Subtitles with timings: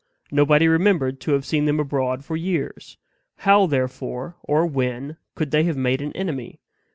[0.31, 2.97] Nobody remembered to have seen them abroad for years.
[3.35, 6.59] How, therefore, or when could they have made an enemy?